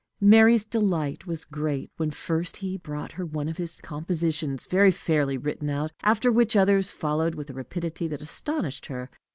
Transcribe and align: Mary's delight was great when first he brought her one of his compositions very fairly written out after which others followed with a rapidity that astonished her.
Mary's 0.19 0.65
delight 0.65 1.27
was 1.27 1.45
great 1.45 1.91
when 1.97 2.09
first 2.09 2.57
he 2.57 2.75
brought 2.75 3.11
her 3.11 3.23
one 3.23 3.47
of 3.47 3.57
his 3.57 3.79
compositions 3.81 4.65
very 4.65 4.89
fairly 4.89 5.37
written 5.37 5.69
out 5.69 5.91
after 6.01 6.31
which 6.31 6.55
others 6.55 6.89
followed 6.89 7.35
with 7.35 7.51
a 7.51 7.53
rapidity 7.53 8.07
that 8.07 8.19
astonished 8.23 8.87
her. 8.87 9.11